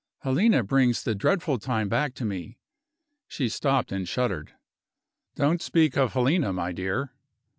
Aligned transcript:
"Helena 0.21 0.63
brings 0.63 1.03
the 1.03 1.13
dreadful 1.13 1.59
time 1.59 1.87
back 1.87 2.15
to 2.15 2.25
me" 2.25 2.57
She 3.27 3.47
stopped 3.47 3.91
and 3.91 4.07
shuddered. 4.07 4.53
"Don't 5.35 5.61
speak 5.61 5.95
of 5.95 6.13
Helena, 6.13 6.51
my 6.51 6.71
dear." 6.71 7.13